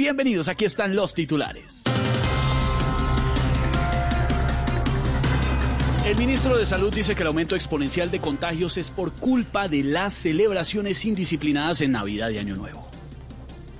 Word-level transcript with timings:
Bienvenidos, 0.00 0.48
aquí 0.48 0.64
están 0.64 0.96
los 0.96 1.12
titulares. 1.12 1.82
El 6.06 6.16
ministro 6.16 6.56
de 6.56 6.64
Salud 6.64 6.90
dice 6.90 7.14
que 7.14 7.20
el 7.20 7.26
aumento 7.26 7.54
exponencial 7.54 8.10
de 8.10 8.18
contagios 8.18 8.78
es 8.78 8.88
por 8.88 9.12
culpa 9.12 9.68
de 9.68 9.84
las 9.84 10.14
celebraciones 10.14 11.04
indisciplinadas 11.04 11.82
en 11.82 11.92
Navidad 11.92 12.30
y 12.30 12.38
Año 12.38 12.56
Nuevo. 12.56 12.88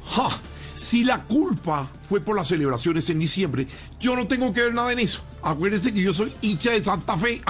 ¡Ja! 0.05 0.29
Si 0.75 1.05
la 1.05 1.23
culpa 1.23 1.91
fue 2.03 2.21
por 2.21 2.37
las 2.37 2.49
celebraciones 2.49 3.09
en 3.09 3.19
diciembre, 3.19 3.67
yo 3.99 4.15
no 4.15 4.27
tengo 4.27 4.53
que 4.53 4.61
ver 4.61 4.75
nada 4.75 4.93
en 4.93 4.99
eso. 4.99 5.23
Acuérdense 5.43 5.93
que 5.95 6.03
yo 6.03 6.13
soy 6.13 6.35
hincha 6.43 6.73
de 6.73 6.83
Santa 6.83 7.17
Fe. 7.17 7.41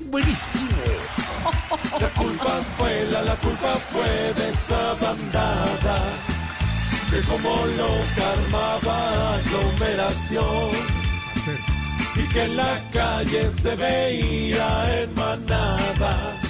Buenísimo. 0.10 0.68
La 2.00 2.08
culpa 2.08 2.62
fue 2.76 3.08
la, 3.12 3.22
la 3.22 3.36
culpa 3.36 3.76
fue 3.76 4.34
de 4.34 4.50
esa 4.50 4.94
bandada 4.94 5.89
que 7.20 7.26
como 7.26 7.48
loca 7.66 8.32
armaba 8.32 9.34
aglomeración 9.34 10.70
y 12.16 12.28
que 12.32 12.44
en 12.44 12.56
la 12.56 12.80
calle 12.92 13.48
se 13.48 13.74
veía 13.76 15.02
en 15.02 15.14
manada 15.14 16.40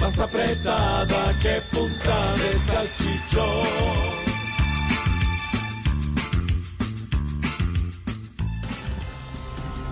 más 0.00 0.18
apretada 0.18 1.38
que 1.40 1.62
punta 1.72 2.34
de 2.36 2.58
salchichón. 2.58 4.16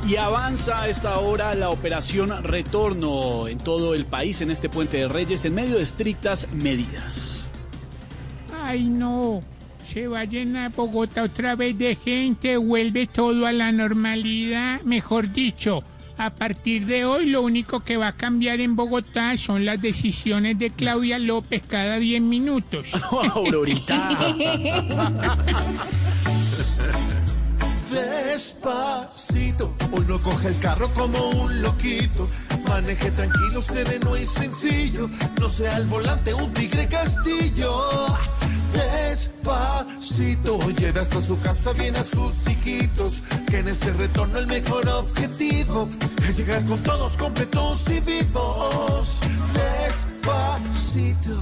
Y 0.07 0.17
avanza 0.17 0.83
a 0.83 0.89
esta 0.89 1.19
hora 1.19 1.55
la 1.55 1.71
operación 1.71 2.43
Retorno 2.43 3.49
en 3.49 3.57
todo 3.57 3.95
el 3.95 4.05
país 4.05 4.43
en 4.43 4.51
este 4.51 4.69
puente 4.69 4.99
de 4.99 5.09
Reyes 5.09 5.47
en 5.47 5.55
medio 5.55 5.77
de 5.77 5.83
estrictas 5.83 6.47
medidas. 6.53 7.41
Ay, 8.53 8.85
no. 8.85 9.41
Se 9.87 10.09
va 10.09 10.21
a 10.21 10.25
llenar 10.25 10.73
Bogotá 10.73 11.23
otra 11.23 11.55
vez 11.55 11.77
de 11.79 11.95
gente, 11.97 12.57
vuelve 12.57 13.07
todo 13.07 13.47
a 13.47 13.53
la 13.53 13.71
normalidad. 13.71 14.81
Mejor 14.83 15.31
dicho, 15.31 15.85
a 16.17 16.31
partir 16.31 16.87
de 16.87 17.05
hoy 17.05 17.27
lo 17.27 17.43
único 17.43 17.81
que 17.81 17.97
va 17.97 18.09
a 18.09 18.17
cambiar 18.17 18.61
en 18.61 18.77
Bogotá 18.77 19.37
son 19.37 19.65
las 19.65 19.81
decisiones 19.83 20.59
de 20.59 20.71
Claudia 20.71 21.19
López 21.19 21.63
cada 21.67 21.99
10 21.99 22.23
minutos. 22.23 22.93
Aurorita. 23.35 24.35
Despacito, 27.91 29.75
hoy 29.93 30.05
no 30.09 30.21
coge 30.21 30.49
el 30.49 30.59
carro 30.59 30.93
como 30.95 31.19
un 31.31 31.63
loquito. 31.63 32.29
Maneje 32.69 33.11
tranquilo, 33.13 33.61
sereno 33.61 34.17
y 34.17 34.25
sencillo. 34.25 35.09
No 35.41 35.49
sea 35.49 35.77
el 35.77 35.87
volante 35.87 36.33
un 36.35 36.53
tigre 36.55 36.89
castillo. 36.89 37.71
Despacito, 38.75 40.59
lleve 40.71 41.01
hasta 41.01 41.21
su 41.21 41.41
casa 41.41 41.73
bien 41.73 41.95
a 41.97 42.03
sus 42.03 42.47
hijitos. 42.49 43.23
Que 43.49 43.59
en 43.61 43.69
este 43.69 43.93
retorno 43.93 44.39
el 44.39 44.47
mejor 44.47 44.89
objetivo 44.89 45.89
es 46.27 46.37
llegar 46.37 46.65
con 46.65 46.83
todos 46.83 47.17
completos 47.17 47.89
y 47.89 48.01
vivos. 48.01 49.21
Despacito. 49.55 51.41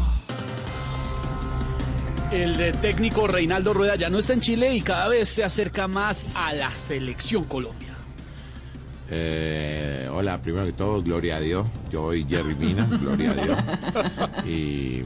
El 2.30 2.72
técnico 2.78 3.26
Reinaldo 3.26 3.74
Rueda 3.74 3.96
ya 3.96 4.08
no 4.08 4.18
está 4.18 4.32
en 4.32 4.40
Chile 4.40 4.74
y 4.74 4.80
cada 4.80 5.08
vez 5.08 5.28
se 5.28 5.44
acerca 5.44 5.86
más 5.86 6.26
a 6.34 6.54
la 6.54 6.74
selección 6.74 7.44
Colombia. 7.44 7.92
Eh, 9.10 10.08
hola, 10.10 10.40
primero 10.40 10.64
que 10.64 10.72
todo, 10.72 11.02
gloria 11.02 11.36
a 11.36 11.40
Dios. 11.40 11.66
Yo 11.90 12.06
soy 12.06 12.24
Jerry 12.24 12.54
Mina, 12.54 12.86
gloria 12.90 13.32
a 13.32 13.34
Dios. 13.34 13.58
Y, 14.46 15.02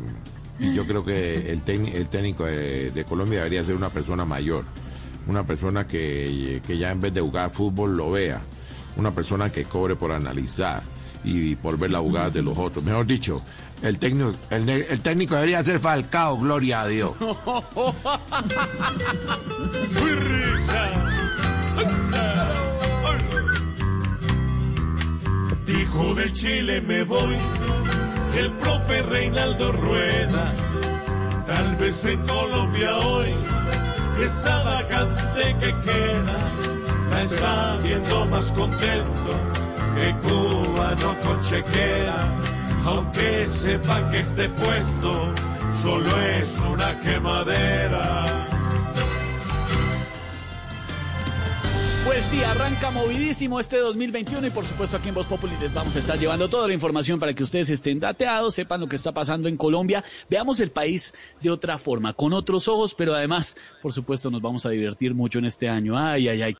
y 0.59 0.75
yo 0.75 0.87
creo 0.87 1.05
que 1.05 1.51
el, 1.53 1.62
el 1.67 2.09
técnico 2.09 2.45
de, 2.47 2.91
de 2.91 3.05
Colombia 3.05 3.39
debería 3.39 3.65
ser 3.65 3.75
una 3.75 3.91
persona 3.91 4.25
mayor. 4.25 4.65
Una 5.27 5.45
persona 5.45 5.87
que, 5.87 6.62
que 6.67 6.79
ya 6.79 6.93
en 6.93 7.01
vez 7.01 7.12
de 7.12 7.21
jugar 7.21 7.51
fútbol 7.51 7.97
lo 7.97 8.11
vea. 8.12 8.41
Una 8.97 9.11
persona 9.11 9.51
que 9.51 9.65
cobre 9.65 9.97
por 9.97 10.12
analizar 10.12 10.83
y 11.25 11.56
por 11.56 11.77
ver 11.78 11.91
la 11.91 11.99
jugada 11.99 12.31
de 12.31 12.43
los 12.43 12.56
otros. 12.56 12.84
Mejor 12.84 13.05
dicho, 13.06 13.43
el 13.83 13.99
técnico, 13.99 14.33
el, 14.50 14.69
el 14.69 15.00
técnico 15.00 15.34
debería 15.34 15.62
ser 15.65 15.81
Falcao, 15.81 16.39
gloria 16.39 16.83
a 16.83 16.87
Dios. 16.87 17.12
Dijo 25.67 26.15
de 26.15 26.33
Chile 26.33 26.81
me 26.81 27.03
voy, 27.05 27.37
el 28.37 28.51
profe 28.53 29.03
Reinaldo 29.03 29.73
Rueda. 29.73 30.53
Tal 31.47 31.77
vez 31.77 32.05
en 32.05 32.21
Colombia 32.27 32.97
hoy, 32.99 33.35
esa 34.23 34.63
vacante 34.63 35.57
que 35.61 35.75
queda, 35.81 36.39
la 37.11 37.23
está 37.23 37.79
viendo 37.83 38.27
más 38.27 38.53
contento 38.53 39.33
que 39.95 40.15
cubano 40.23 41.17
con 41.21 41.41
chequera. 41.43 42.17
Aunque 42.85 43.47
sepa 43.49 44.09
que 44.11 44.19
este 44.19 44.49
puesto 44.51 45.35
solo 45.73 46.21
es 46.21 46.61
una 46.61 46.99
quemadera. 46.99 48.46
Pues 52.16 52.25
sí, 52.28 52.43
arranca 52.43 52.91
movidísimo 52.91 53.60
este 53.60 53.77
2021 53.77 54.47
y 54.47 54.49
por 54.50 54.65
supuesto 54.65 54.97
aquí 54.97 55.10
en 55.10 55.15
Voz 55.15 55.27
Populi 55.27 55.53
les 55.60 55.75
vamos 55.75 55.94
a 55.97 55.99
estar 55.99 56.19
llevando 56.19 56.49
toda 56.49 56.66
la 56.66 56.72
información 56.72 57.21
para 57.21 57.34
que 57.34 57.43
ustedes 57.43 57.69
estén 57.69 58.00
dateados, 58.00 58.54
sepan 58.54 58.81
lo 58.81 58.88
que 58.88 58.97
está 58.97 59.12
pasando 59.12 59.50
en 59.50 59.59
Colombia, 59.59 60.03
veamos 60.31 60.59
el 60.60 60.71
país 60.71 61.12
de 61.43 61.50
otra 61.50 61.76
forma, 61.76 62.15
con 62.15 62.32
otros 62.32 62.69
ojos, 62.69 62.94
pero 62.94 63.12
además, 63.12 63.55
por 63.82 63.93
supuesto, 63.93 64.31
nos 64.31 64.41
vamos 64.41 64.65
a 64.65 64.71
divertir 64.71 65.12
mucho 65.12 65.41
en 65.41 65.44
este 65.44 65.69
año. 65.69 65.94
Ay, 65.94 66.26
ay, 66.28 66.41
ay. 66.41 66.55